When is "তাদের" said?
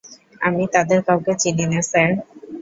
0.73-0.99